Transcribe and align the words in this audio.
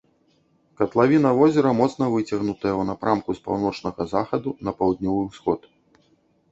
Катлавіна 0.81 1.33
возера 1.39 1.73
моцна 1.81 2.07
выцягнутая 2.15 2.73
ў 2.73 2.83
напрамку 2.91 3.29
з 3.41 3.45
паўночнага 3.49 4.01
захаду 4.17 4.49
на 4.69 4.77
паўднёвы 4.83 5.21
ўсход. 5.29 5.61